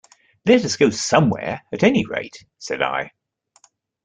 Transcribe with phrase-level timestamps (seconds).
[0.47, 3.11] "Let us go somewhere at any rate," said I.